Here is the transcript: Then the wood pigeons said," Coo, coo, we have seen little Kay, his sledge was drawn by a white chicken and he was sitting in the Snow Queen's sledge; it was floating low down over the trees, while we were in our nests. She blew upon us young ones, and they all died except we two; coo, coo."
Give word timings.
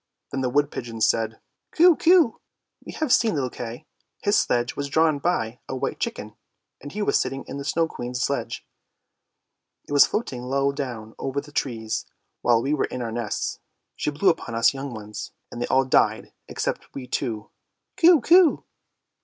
Then 0.31 0.41
the 0.41 0.49
wood 0.49 0.71
pigeons 0.71 1.07
said," 1.07 1.39
Coo, 1.77 1.95
coo, 1.95 2.39
we 2.83 2.93
have 2.93 3.13
seen 3.13 3.35
little 3.35 3.51
Kay, 3.51 3.85
his 4.23 4.35
sledge 4.35 4.75
was 4.75 4.87
drawn 4.89 5.19
by 5.19 5.59
a 5.69 5.75
white 5.75 5.99
chicken 5.99 6.35
and 6.81 6.91
he 6.91 7.03
was 7.03 7.19
sitting 7.19 7.45
in 7.47 7.57
the 7.57 7.63
Snow 7.63 7.87
Queen's 7.87 8.19
sledge; 8.19 8.65
it 9.87 9.93
was 9.93 10.07
floating 10.07 10.41
low 10.41 10.71
down 10.71 11.13
over 11.19 11.39
the 11.39 11.51
trees, 11.51 12.07
while 12.41 12.63
we 12.63 12.73
were 12.73 12.85
in 12.85 13.03
our 13.03 13.11
nests. 13.11 13.59
She 13.95 14.09
blew 14.09 14.29
upon 14.29 14.55
us 14.55 14.73
young 14.73 14.91
ones, 14.91 15.33
and 15.51 15.61
they 15.61 15.67
all 15.67 15.85
died 15.85 16.33
except 16.47 16.95
we 16.95 17.05
two; 17.05 17.51
coo, 17.95 18.21
coo." 18.21 18.63